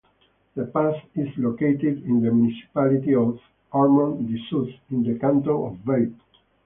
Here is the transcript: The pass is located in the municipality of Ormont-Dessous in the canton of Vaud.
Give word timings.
The 0.55 0.65
pass 0.65 0.95
is 1.13 1.27
located 1.37 2.01
in 2.05 2.23
the 2.23 2.31
municipality 2.31 3.13
of 3.13 3.39
Ormont-Dessous 3.71 4.73
in 4.89 5.03
the 5.03 5.19
canton 5.19 5.49
of 5.49 5.77
Vaud. 5.85 6.11